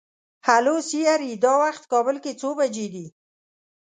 هلو 0.47 0.75
سیري! 0.89 1.31
دا 1.43 1.53
وخت 1.63 1.83
کابل 1.91 2.15
کې 2.23 2.31
څو 2.41 2.49
بجې 2.59 2.87
دي؟ 2.93 3.05